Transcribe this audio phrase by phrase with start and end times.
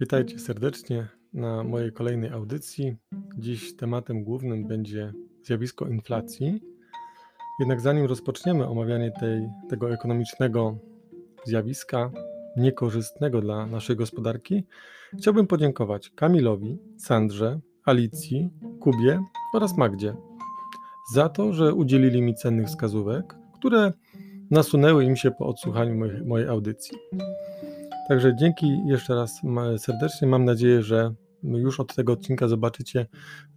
[0.00, 2.96] Witajcie serdecznie na mojej kolejnej audycji.
[3.38, 5.12] Dziś tematem głównym będzie
[5.42, 6.60] zjawisko inflacji.
[7.60, 10.78] Jednak zanim rozpoczniemy omawianie tej, tego ekonomicznego
[11.44, 12.10] zjawiska,
[12.56, 14.64] niekorzystnego dla naszej gospodarki,
[15.18, 19.20] chciałbym podziękować Kamilowi, Sandrze, Alicji, Kubie
[19.54, 20.14] oraz Magdzie
[21.14, 23.92] za to, że udzielili mi cennych wskazówek, które
[24.50, 26.98] nasunęły im się po odsłuchaniu mojej, mojej audycji.
[28.08, 29.40] Także dzięki jeszcze raz
[29.78, 30.28] serdecznie.
[30.28, 33.06] Mam nadzieję, że już od tego odcinka zobaczycie,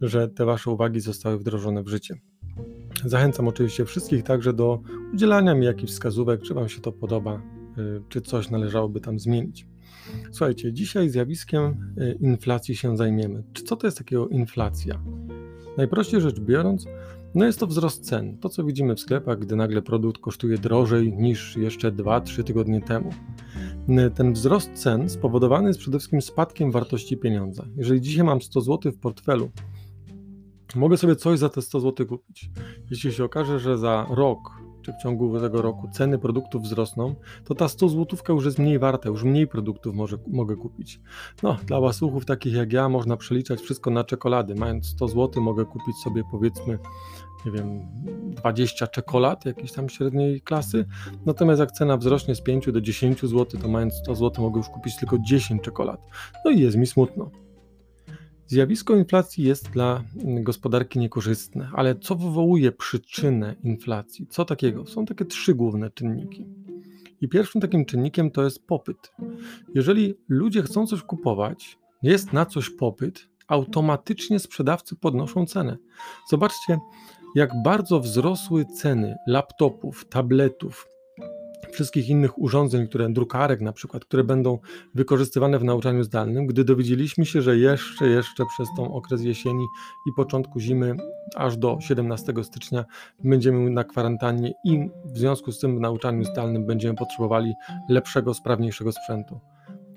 [0.00, 2.14] że te Wasze uwagi zostały wdrożone w życie.
[3.04, 4.80] Zachęcam oczywiście wszystkich także do
[5.14, 7.42] udzielania mi jakichś wskazówek, czy Wam się to podoba,
[7.78, 9.66] y, czy coś należałoby tam zmienić.
[10.30, 13.42] Słuchajcie, dzisiaj zjawiskiem y, inflacji się zajmiemy.
[13.52, 15.02] Czy co to jest takiego inflacja?
[15.76, 16.86] Najprościej rzecz biorąc,
[17.34, 18.38] no jest to wzrost cen.
[18.38, 23.10] To, co widzimy w sklepach, gdy nagle produkt kosztuje drożej niż jeszcze 2-3 tygodnie temu.
[24.14, 27.64] Ten wzrost cen spowodowany jest przede wszystkim spadkiem wartości pieniądza.
[27.76, 29.50] Jeżeli dzisiaj mam 100 zł w portfelu,
[30.74, 32.50] mogę sobie coś za te 100 zł kupić.
[32.90, 37.54] Jeśli się okaże, że za rok czy w ciągu tego roku ceny produktów wzrosną, to
[37.54, 41.00] ta 100 złotówka już jest mniej warta, już mniej produktów może, mogę kupić.
[41.42, 44.54] No, dla łasuchów takich jak ja można przeliczać wszystko na czekolady.
[44.54, 46.78] Mając 100 zł mogę kupić sobie powiedzmy
[47.46, 47.80] nie wiem,
[48.34, 50.84] 20 czekolad jakiejś tam średniej klasy.
[51.26, 54.68] Natomiast jak cena wzrośnie z 5 do 10 zł, to mając 100 zł mogę już
[54.68, 56.00] kupić tylko 10 czekolad.
[56.44, 57.30] No i jest mi smutno.
[58.46, 64.26] Zjawisko inflacji jest dla gospodarki niekorzystne, ale co wywołuje przyczynę inflacji?
[64.26, 64.86] Co takiego?
[64.86, 66.46] Są takie trzy główne czynniki.
[67.20, 69.12] I pierwszym takim czynnikiem to jest popyt.
[69.74, 75.76] Jeżeli ludzie chcą coś kupować, jest na coś popyt, automatycznie sprzedawcy podnoszą cenę.
[76.30, 76.78] Zobaczcie,
[77.34, 80.92] jak bardzo wzrosły ceny laptopów, tabletów,
[81.72, 84.58] wszystkich innych urządzeń, które drukarek na przykład, które będą
[84.94, 89.64] wykorzystywane w nauczaniu zdalnym, gdy dowiedzieliśmy się, że jeszcze, jeszcze przez tą okres jesieni
[90.06, 90.94] i początku zimy,
[91.36, 92.84] aż do 17 stycznia
[93.24, 97.54] będziemy na kwarantannie i w związku z tym w nauczaniu zdalnym będziemy potrzebowali
[97.88, 99.40] lepszego, sprawniejszego sprzętu.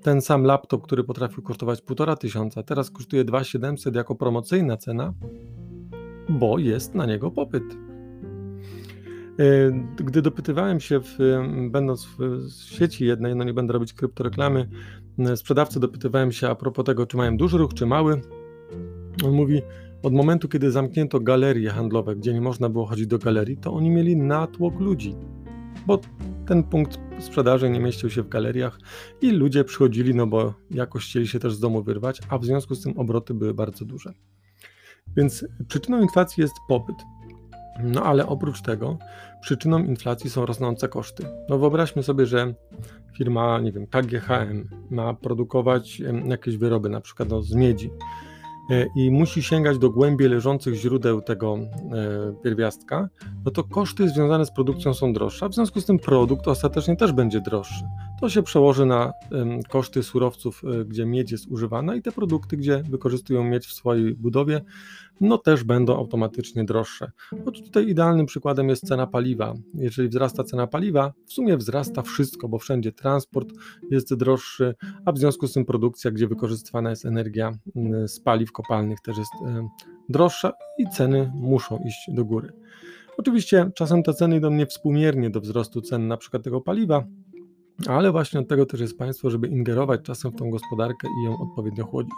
[0.01, 5.13] Ten sam laptop, który potrafił kosztować 1,5 tysiąca, teraz kosztuje 2,700 jako promocyjna cena,
[6.29, 7.63] bo jest na niego popyt.
[9.39, 11.17] E, gdy dopytywałem się, w,
[11.69, 14.69] będąc w sieci jednej, no nie będę robić kryptoreklamy,
[15.19, 18.21] e, sprzedawcy dopytywałem się a propos tego, czy mają duży ruch, czy mały.
[19.25, 19.61] On mówi,
[20.03, 23.89] od momentu, kiedy zamknięto galerie handlowe, gdzie nie można było chodzić do galerii, to oni
[23.89, 25.15] mieli natłok ludzi,
[25.87, 25.99] bo
[26.45, 28.79] ten punkt sprzedaży nie mieścił się w galeriach
[29.21, 32.75] i ludzie przychodzili, no bo jakoś chcieli się też z domu wyrwać, a w związku
[32.75, 34.13] z tym obroty były bardzo duże.
[35.17, 36.95] Więc przyczyną inflacji jest popyt.
[37.83, 38.97] No ale oprócz tego
[39.41, 41.25] przyczyną inflacji są rosnące koszty.
[41.49, 42.53] No wyobraźmy sobie, że
[43.17, 47.89] firma, nie wiem, KGHM ma produkować jakieś wyroby, na przykład no, z miedzi
[48.71, 51.67] e, i musi sięgać do głębiej leżących źródeł tego e,
[52.43, 53.09] pierwiastka,
[53.45, 56.95] no to koszty związane z produkcją są droższe, a w związku z tym produkt ostatecznie
[56.95, 57.83] też będzie droższy.
[58.21, 59.13] To się przełoży na
[59.69, 64.15] koszty surowców, e, gdzie miedź jest używana i te produkty, gdzie wykorzystują miedź w swojej
[64.15, 64.61] budowie,
[65.21, 67.11] no też będą automatycznie droższe.
[67.45, 69.53] Choć tutaj idealnym przykładem jest cena paliwa.
[69.73, 73.49] Jeżeli wzrasta cena paliwa, w sumie wzrasta wszystko, bo wszędzie transport
[73.91, 74.75] jest droższy,
[75.05, 77.51] a w związku z tym produkcja, gdzie wykorzystywana jest energia
[78.07, 79.33] z paliw kopalnych też jest
[80.09, 82.53] droższa i ceny muszą iść do góry.
[83.17, 87.03] Oczywiście czasem te ceny idą niewspółmiernie do wzrostu cen na przykład tego paliwa,
[87.87, 91.37] ale właśnie od tego też jest państwo, żeby ingerować czasem w tą gospodarkę i ją
[91.41, 92.13] odpowiednio chłodzić.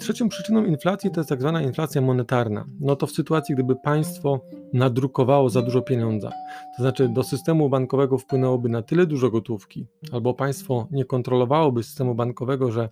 [0.00, 2.64] Trzecią przyczyną inflacji to jest tak zwana inflacja monetarna.
[2.80, 4.40] No to w sytuacji, gdyby państwo
[4.72, 6.30] nadrukowało za dużo pieniądza,
[6.76, 12.14] to znaczy do systemu bankowego wpłynęłoby na tyle dużo gotówki, albo państwo nie kontrolowałoby systemu
[12.14, 12.88] bankowego, że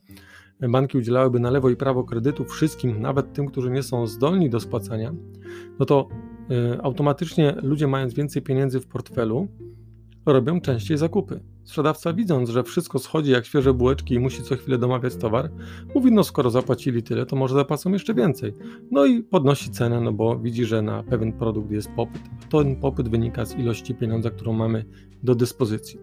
[0.60, 4.60] banki udzielałyby na lewo i prawo kredytów wszystkim, nawet tym, którzy nie są zdolni do
[4.60, 5.14] spłacania,
[5.78, 6.08] no to
[6.50, 9.48] y, automatycznie ludzie mając więcej pieniędzy w portfelu,
[10.26, 11.40] robią częściej zakupy.
[11.64, 15.50] Sprzedawca widząc, że wszystko schodzi jak świeże bułeczki i musi co chwilę domawiać towar,
[15.94, 18.54] mówi, no skoro zapłacili tyle, to może zapłacą jeszcze więcej.
[18.90, 22.22] No i podnosi cenę, no bo widzi, że na pewien produkt jest popyt.
[22.50, 24.84] Ten popyt wynika z ilości pieniądza, którą mamy
[25.22, 26.00] do dyspozycji.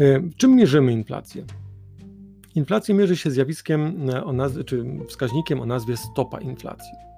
[0.00, 1.44] E, czym mierzymy inflację?
[2.54, 7.09] Inflację mierzy się zjawiskiem, e, o nazwie, czy wskaźnikiem o nazwie stopa inflacji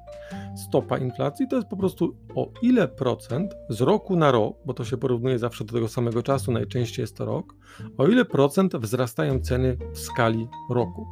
[0.57, 4.85] stopa inflacji to jest po prostu o ile procent z roku na rok, bo to
[4.85, 7.55] się porównuje zawsze do tego samego czasu, najczęściej jest to rok,
[7.99, 11.07] o ile procent wzrastają ceny w skali roku.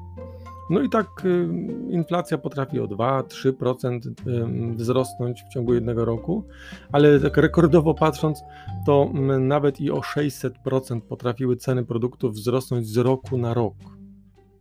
[0.71, 1.49] No i tak y,
[1.91, 6.45] inflacja potrafi o 2-3% y, wzrosnąć w ciągu jednego roku,
[6.93, 8.43] ale tak rekordowo patrząc,
[8.87, 13.75] to nawet i o 600% potrafiły ceny produktów wzrosnąć z roku na rok.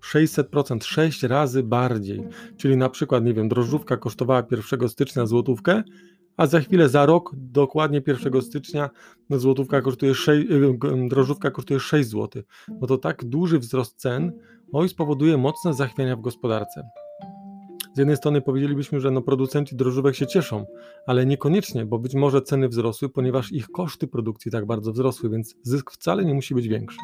[0.02, 2.24] 600%, 6 razy bardziej.
[2.58, 5.84] Czyli na przykład, nie wiem, drożdżówka kosztowała 1 stycznia złotówkę,
[6.38, 8.90] a za chwilę, za rok, dokładnie 1 stycznia,
[9.30, 12.44] no złotówka kosztuje 6, y, drożdżówka kosztuje 6 zł.
[12.82, 14.32] No to tak duży wzrost cen
[14.74, 16.90] oj spowoduje mocne zachwiania w gospodarce.
[17.96, 20.66] Z jednej strony powiedzielibyśmy, że no producenci drożdżówek się cieszą,
[21.08, 25.56] ale niekoniecznie, bo być może ceny wzrosły, ponieważ ich koszty produkcji tak bardzo wzrosły, więc
[25.64, 26.98] zysk wcale nie musi być większy.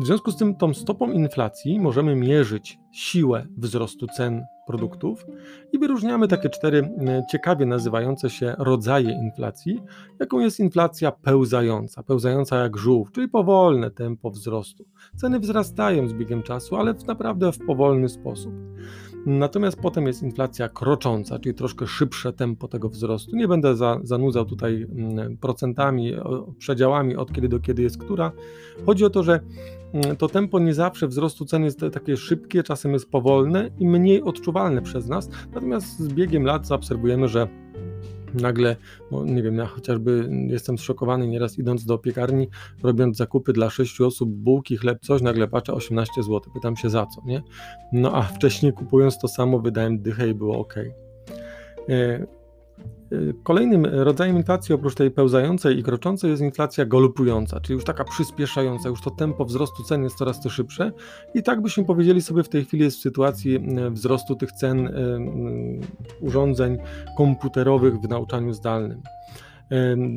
[0.00, 5.26] W związku z tym, tą stopą inflacji możemy mierzyć siłę wzrostu cen produktów
[5.72, 6.90] i wyróżniamy takie cztery
[7.30, 9.80] ciekawie nazywające się rodzaje inflacji,
[10.20, 14.84] jaką jest inflacja pełzająca, pełzająca jak żółw, czyli powolne tempo wzrostu.
[15.16, 18.52] Ceny wzrastają z biegiem czasu, ale w naprawdę w powolny sposób.
[19.28, 23.36] Natomiast potem jest inflacja krocząca, czyli troszkę szybsze tempo tego wzrostu.
[23.36, 26.12] Nie będę za, zanudzał tutaj mm, procentami,
[26.58, 28.32] przedziałami od kiedy do kiedy jest która.
[28.86, 29.40] Chodzi o to, że
[29.92, 34.22] mm, to tempo nie zawsze wzrostu cen jest takie szybkie, czasem jest powolne i mniej
[34.22, 35.30] odczuwalne przez nas.
[35.54, 37.48] Natomiast z biegiem lat zaobserwujemy, że
[38.34, 38.76] nagle,
[39.10, 42.48] no nie wiem, ja chociażby jestem zszokowany nieraz idąc do piekarni,
[42.82, 47.06] robiąc zakupy dla sześciu osób, bułki, chleb, coś, nagle patrzę 18 zł, pytam się za
[47.06, 47.42] co, nie?
[47.92, 50.74] No a wcześniej kupując to samo wydałem dychę i było ok.
[53.42, 58.88] Kolejnym rodzajem inflacji, oprócz tej pełzającej i kroczącej, jest inflacja galopująca, czyli już taka przyspieszająca,
[58.88, 60.92] już to tempo wzrostu cen jest coraz to szybsze.
[61.34, 64.86] I tak byśmy powiedzieli sobie w tej chwili jest w sytuacji y, wzrostu tych cen
[64.86, 64.90] y,
[66.20, 66.78] urządzeń
[67.16, 69.02] komputerowych w nauczaniu zdalnym.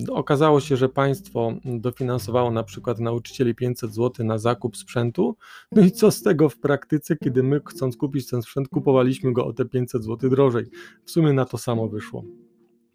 [0.09, 5.35] Okazało się, że państwo dofinansowało na przykład nauczycieli 500 zł na zakup sprzętu.
[5.71, 9.45] No i co z tego w praktyce, kiedy my chcąc kupić ten sprzęt, kupowaliśmy go
[9.45, 10.65] o te 500 zł drożej.
[11.05, 12.23] W sumie na to samo wyszło.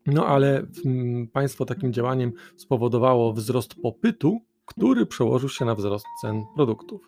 [0.06, 6.44] No ale mm, państwo takim działaniem spowodowało wzrost popytu, który przełożył się na wzrost cen
[6.54, 7.00] produktów.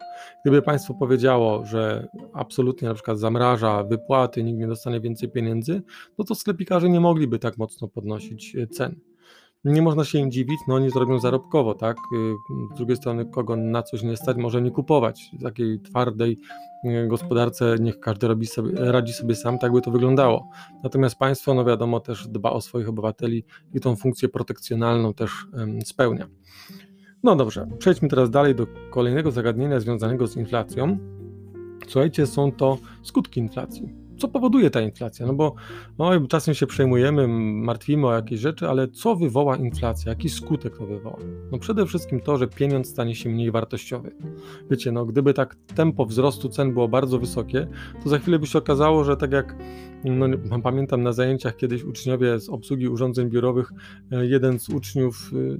[0.45, 5.83] Gdyby państwo powiedziało, że absolutnie na przykład zamraża wypłaty, nikt nie dostanie więcej pieniędzy,
[6.19, 9.01] no to sklepikarze nie mogliby tak mocno podnosić e, cen.
[9.65, 11.97] Nie można się im dziwić, no oni zrobią zarobkowo, tak?
[11.97, 15.31] Y, z drugiej strony, kogo na coś nie stać, może nie kupować.
[15.41, 16.39] W takiej twardej
[16.85, 20.49] y, gospodarce niech każdy robi sobie, radzi sobie sam, tak by to wyglądało.
[20.83, 23.45] Natomiast państwo, no wiadomo, też dba o swoich obywateli
[23.75, 25.47] i tą funkcję protekcjonalną też
[25.85, 26.29] spełnia.
[27.23, 30.99] No dobrze, przejdźmy teraz dalej do kolejnego zagadnienia związanego z inflacją.
[31.87, 35.27] Słuchajcie, są to skutki inflacji co powoduje ta inflacja?
[35.27, 35.55] No bo
[35.99, 37.29] no, czasem się przejmujemy,
[37.65, 40.13] martwimy o jakieś rzeczy, ale co wywoła inflacja?
[40.13, 41.19] Jaki skutek to wywoła?
[41.53, 44.11] No przede wszystkim to, że pieniądz stanie się mniej wartościowy.
[44.71, 47.67] Wiecie, no gdyby tak tempo wzrostu cen było bardzo wysokie,
[48.03, 49.57] to za chwilę by się okazało, że tak jak
[50.05, 50.27] no,
[50.63, 53.73] pamiętam na zajęciach kiedyś uczniowie z obsługi urządzeń biurowych,
[54.13, 55.59] e, jeden z uczniów y,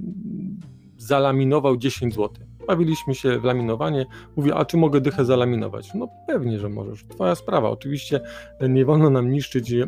[0.97, 4.05] zalaminował 10 zł bawiliśmy się w laminowanie.
[4.35, 5.93] Mówi, a czy mogę dychę zalaminować?
[5.93, 7.05] No pewnie, że możesz.
[7.09, 7.69] Twoja sprawa.
[7.69, 8.21] Oczywiście
[8.69, 9.85] nie wolno nam niszczyć e,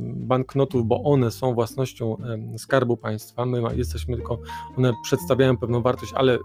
[0.00, 2.16] banknotów, bo one są własnością
[2.56, 3.46] Skarbu Państwa.
[3.46, 4.38] My jesteśmy tylko,
[4.76, 6.38] one przedstawiają pewną wartość, ale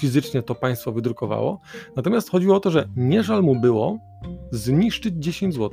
[0.00, 1.60] fizycznie to państwo wydrukowało.
[1.96, 3.98] Natomiast chodziło o to, że nie żal mu było
[4.50, 5.70] zniszczyć 10 zł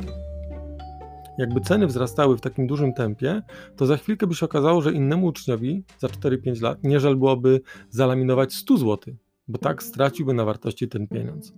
[1.40, 3.42] jakby ceny wzrastały w takim dużym tempie,
[3.76, 7.62] to za chwilkę by się okazało, że innemu uczniowi za 4-5 lat nie żal byłoby
[7.90, 9.16] zalaminować 100 zł,
[9.50, 11.54] bo tak straciłby na wartości ten pieniądz.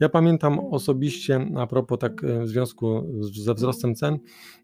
[0.00, 4.18] Ja pamiętam osobiście, a propos tak e, w związku ze wzrostem cen,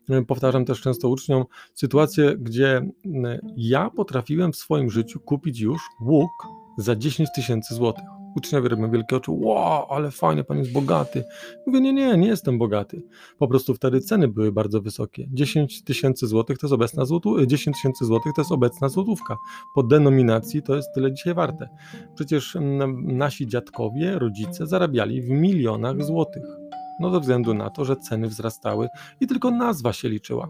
[0.08, 1.44] e, powtarzam też często uczniom,
[1.74, 2.90] sytuację, gdzie
[3.56, 6.46] ja potrafiłem w swoim życiu kupić już łuk
[6.78, 8.19] za 10 tysięcy złotych.
[8.36, 11.24] Uczniowie robią wielkie oczy, wow, ale fajnie, pan jest bogaty.
[11.66, 13.02] Mówię, nie, nie, nie jestem bogaty.
[13.38, 15.26] Po prostu wtedy ceny były bardzo wysokie.
[15.32, 19.36] 10 tysięcy złotych to jest obecna złotu, 10 tysięcy złotych to jest obecna złotówka.
[19.74, 21.68] Po denominacji to jest tyle dzisiaj warte.
[22.14, 22.56] Przecież
[23.02, 26.44] nasi dziadkowie, rodzice zarabiali w milionach złotych.
[27.00, 28.88] No ze względu na to, że ceny wzrastały
[29.20, 30.48] i tylko nazwa się liczyła.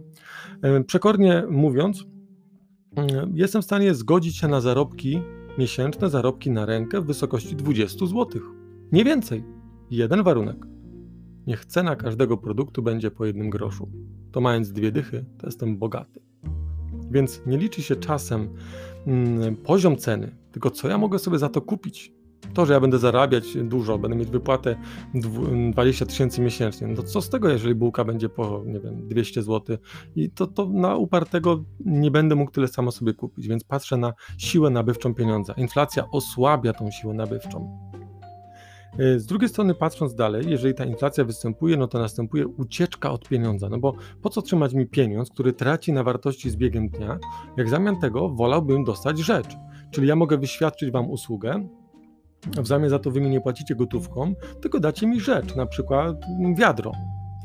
[0.63, 2.05] E, przekornie mówiąc,
[3.35, 5.21] jestem w stanie zgodzić się na zarobki
[5.61, 8.43] miesięczne zarobki na rękę w wysokości 20 zł.
[8.93, 9.45] Nie więcej.
[9.91, 10.67] Jeden warunek.
[11.47, 13.89] Niech cena każdego produktu będzie po jednym groszu.
[14.33, 16.21] To mając dwie dychy, to jestem bogaty.
[17.11, 18.49] Więc nie liczy się czasem
[19.07, 22.13] mm, poziom ceny, tylko co ja mogę sobie za to kupić.
[22.55, 24.77] To, że ja będę zarabiać dużo, będę mieć wypłatę
[25.73, 29.43] 20 tysięcy miesięcznie, no to co z tego, jeżeli bułka będzie po, nie wiem, 200
[29.43, 29.77] zł
[30.17, 34.13] i to, to na upartego nie będę mógł tyle samo sobie kupić, więc patrzę na
[34.39, 35.53] siłę nabywczą pieniądza.
[35.53, 37.91] Inflacja osłabia tą siłę nabywczą.
[38.99, 43.29] E, z drugiej strony, patrząc dalej, jeżeli ta inflacja występuje, no to następuje ucieczka od
[43.29, 43.69] pieniądza.
[43.69, 47.19] No bo po co trzymać mi pieniądz, który traci na wartości z biegiem dnia,
[47.57, 49.57] jak zamian tego wolałbym dostać rzecz.
[49.91, 51.69] Czyli ja mogę wyświadczyć Wam usługę,
[52.47, 56.17] w zamian za to wy mi nie płacicie gotówką, tylko dacie mi rzecz, na przykład
[56.55, 56.93] wiadro.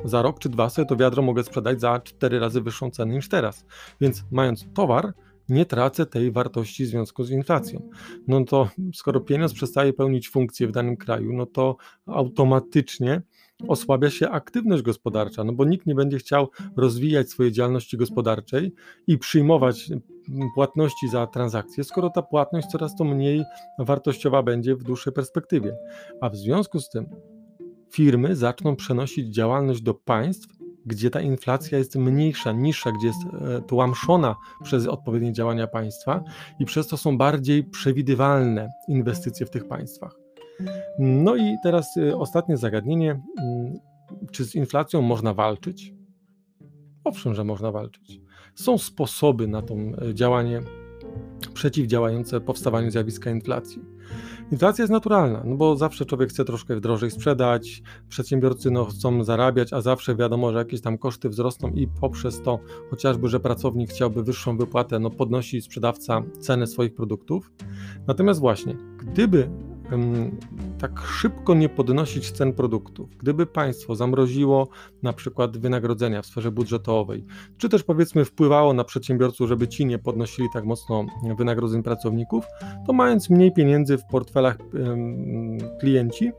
[0.06, 3.30] Za rok czy dwa sobie to wiadro mogę sprzedać za cztery razy wyższą cenę niż
[3.30, 3.66] teraz.
[4.02, 5.14] Więc mając towar,
[5.50, 7.90] nie tracę tej wartości w związku z inflacją.
[8.28, 11.76] No to skoro pieniądz przestaje pełnić funkcję w danym kraju, no to
[12.06, 13.22] automatycznie
[13.68, 16.48] osłabia się aktywność gospodarcza, no bo nikt nie będzie chciał
[16.78, 18.74] rozwijać swojej działalności gospodarczej
[19.08, 19.90] i przyjmować
[20.56, 23.44] płatności za transakcje, skoro ta płatność coraz to mniej
[23.80, 25.76] wartościowa będzie w dłuższej perspektywie.
[26.22, 27.06] A w związku z tym
[27.92, 33.62] firmy zaczną przenosić działalność do państw, gdzie ta inflacja jest mniejsza, niższa, gdzie jest e,
[33.62, 36.24] tłamszona przez odpowiednie działania państwa
[36.60, 40.25] i przez to są bardziej przewidywalne inwestycje w tych państwach.
[41.00, 43.12] No i teraz e, ostatnie zagadnienie.
[43.12, 43.74] Mm,
[44.32, 45.94] czy z inflacją można walczyć?
[47.04, 48.22] Owszem, że można walczyć.
[48.56, 50.62] Są sposoby na to e, działanie
[51.54, 53.82] przeciwdziałające powstawaniu zjawiska inflacji.
[54.52, 59.74] Inflacja jest naturalna, no bo zawsze człowiek chce troszkę drożej sprzedać, przedsiębiorcy no, chcą zarabiać,
[59.74, 62.60] a zawsze wiadomo, że jakieś tam koszty wzrosną i poprzez to
[62.90, 67.52] chociażby, że pracownik chciałby wyższą wypłatę, no podnosi sprzedawca cenę swoich produktów.
[68.08, 69.50] Natomiast właśnie, gdyby
[70.78, 73.18] tak szybko nie podnosić cen produktów.
[73.18, 74.68] Gdyby państwo zamroziło
[75.04, 77.26] na przykład wynagrodzenia w sferze budżetowej,
[77.58, 81.06] czy też powiedzmy wpływało na przedsiębiorców, żeby ci nie podnosili tak mocno
[81.38, 82.46] wynagrodzeń pracowników,
[82.88, 84.58] to mając mniej pieniędzy w portfelach
[85.80, 86.32] klienci,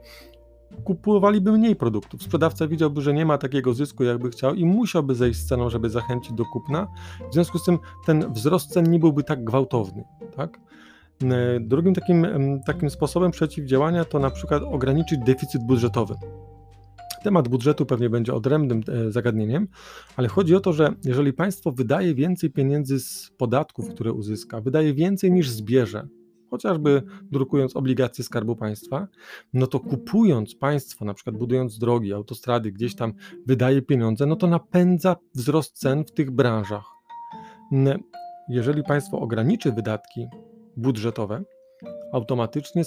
[0.85, 2.23] kupowaliby mniej produktów.
[2.23, 5.91] Sprzedawca widziałby, że nie ma takiego zysku, jakby chciał i musiałby zejść z ceną, żeby
[5.91, 6.87] zachęcić do kupna.
[7.31, 10.05] W związku z tym ten wzrost cen nie byłby tak gwałtowny.
[10.37, 10.61] Tak?
[11.25, 12.27] E, drugim takim,
[12.67, 16.15] takim sposobem przeciwdziałania to na przykład ograniczyć deficyt budżetowy.
[17.23, 19.69] Temat budżetu pewnie będzie odrębnym e, zagadnieniem,
[20.17, 24.95] ale chodzi o to, że jeżeli państwo wydaje więcej pieniędzy z podatków, które uzyska, wydaje
[24.95, 26.09] więcej niż zbierze,
[26.51, 29.09] chociażby drukując obligacje Skarbu Państwa,
[29.53, 33.13] no to kupując państwo, na przykład budując drogi, autostrady, gdzieś tam
[33.47, 36.85] wydaje pieniądze, no to napędza wzrost cen w tych branżach.
[38.49, 40.27] Jeżeli państwo ograniczy wydatki
[40.77, 41.45] budżetowe,
[42.13, 42.83] automatycznie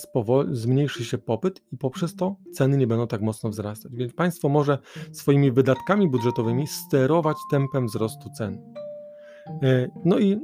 [0.51, 3.91] zmniejszy się popyt i poprzez to ceny nie będą tak mocno wzrastać.
[3.95, 4.77] Więc państwo może
[5.11, 8.73] swoimi wydatkami budżetowymi sterować tempem wzrostu cen.
[9.63, 10.37] E, no i e,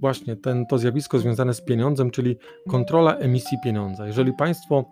[0.00, 2.36] właśnie ten, to zjawisko związane z pieniądzem, czyli
[2.68, 4.06] kontrola emisji pieniądza.
[4.06, 4.84] Jeżeli państwo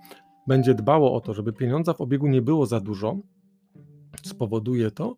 [0.46, 3.16] będzie dbało o to, żeby pieniądza w obiegu nie było za dużo,
[4.26, 5.16] spowoduje to,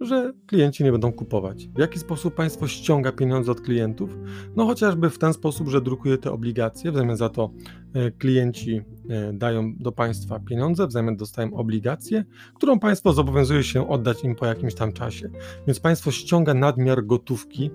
[0.00, 1.68] że klienci nie będą kupować.
[1.68, 4.18] W jaki sposób państwo ściąga pieniądze od klientów?
[4.56, 7.50] No chociażby w ten sposób, że drukuje te obligacje, w zamian za to
[7.94, 12.24] e, klienci e, dają do państwa pieniądze, w zamian dostają obligacje,
[12.54, 15.30] którą państwo zobowiązuje się oddać im po jakimś tam czasie.
[15.66, 17.70] Więc państwo ściąga nadmiar gotówki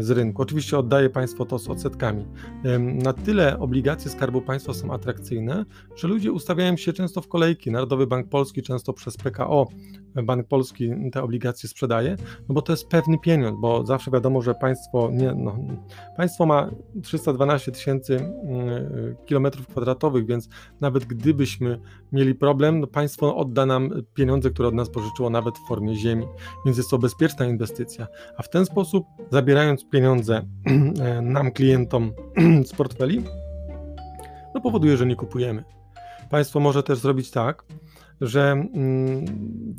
[0.00, 0.42] z rynku.
[0.42, 2.24] Oczywiście oddaje państwo to z odsetkami.
[3.04, 5.64] Na tyle obligacje Skarbu Państwa są atrakcyjne,
[5.96, 7.70] że ludzie ustawiają się często w kolejki.
[7.70, 9.68] Narodowy Bank Polski często przez PKO
[10.14, 12.16] Bank Polski te obligacje sprzedaje,
[12.48, 15.58] no bo to jest pewny pieniądz, bo zawsze wiadomo, że państwo nie, no,
[16.16, 16.70] państwo ma
[17.02, 20.48] 312 tysięcy mm, kilometrów kwadratowych, więc
[20.80, 21.80] nawet gdybyśmy
[22.12, 26.26] mieli problem, no państwo odda nam pieniądze, które od nas pożyczyło nawet w formie ziemi,
[26.64, 30.42] więc jest to bezpieczna inwestycja, a w ten sposób zabierając pieniądze
[31.22, 32.12] nam, klientom
[32.70, 33.22] z portfeli,
[34.54, 35.64] no powoduje, że nie kupujemy.
[36.30, 37.64] Państwo może też zrobić tak,
[38.22, 39.24] że mm,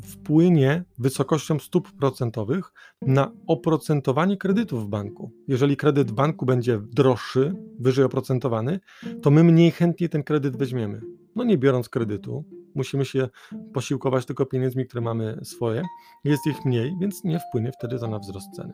[0.02, 2.72] wpłynie wysokością stóp procentowych
[3.02, 5.32] na oprocentowanie kredytów w banku.
[5.48, 8.80] Jeżeli kredyt w banku będzie droższy, wyżej oprocentowany,
[9.22, 11.00] to my mniej chętnie ten kredyt weźmiemy.
[11.36, 12.44] No nie biorąc kredytu,
[12.74, 13.28] musimy się
[13.74, 15.82] posiłkować tylko pieniędzmi, które mamy swoje.
[16.24, 18.72] Jest ich mniej, więc nie wpłynie wtedy to na wzrost ceny.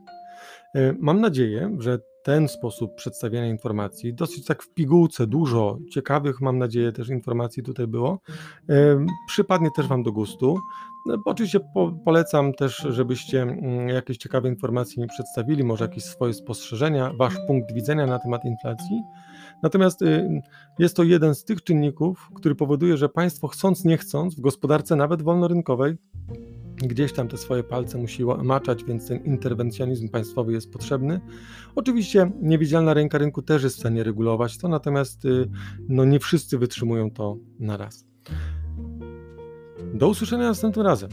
[0.75, 6.59] E, mam nadzieję, że ten sposób przedstawiania informacji, dosyć tak w pigułce, dużo ciekawych, mam
[6.59, 8.21] nadzieję, też informacji tutaj było,
[8.69, 10.59] e, przypadnie też Wam do gustu.
[11.07, 16.35] No, oczywiście po, polecam też, żebyście mm, jakieś ciekawe informacje mi przedstawili, może jakieś swoje
[16.35, 19.03] spostrzeżenia, Wasz punkt widzenia na temat inflacji.
[19.63, 20.43] Natomiast y,
[20.79, 24.97] jest to jeden z tych czynników, który powoduje, że państwo chcąc, nie chcąc, w gospodarce
[24.97, 25.97] nawet wolnorynkowej,
[26.77, 31.21] gdzieś tam te swoje palce musi maczać, więc ten interwencjonizm państwowy jest potrzebny.
[31.75, 35.51] Oczywiście niewidzialna ręka rynku też jest w stanie regulować to, natomiast y,
[35.89, 38.07] no, nie wszyscy wytrzymują to na raz.
[39.95, 41.11] Do usłyszenia następnym razem.